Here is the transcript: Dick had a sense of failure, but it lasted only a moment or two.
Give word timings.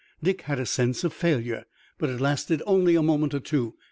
Dick 0.23 0.41
had 0.41 0.59
a 0.59 0.65
sense 0.65 1.03
of 1.03 1.13
failure, 1.13 1.63
but 1.99 2.09
it 2.09 2.19
lasted 2.19 2.63
only 2.65 2.95
a 2.95 3.03
moment 3.03 3.35
or 3.35 3.39
two. 3.39 3.75